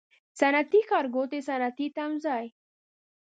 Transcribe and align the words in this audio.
صنعتي 0.39 0.79
ښارګوټی، 0.89 1.39
صنعتي 1.47 1.87
تمځای 1.97 2.45